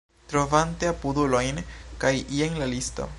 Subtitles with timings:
[0.31, 1.61] Trovante apudulojn
[2.05, 3.07] kaj jen la listo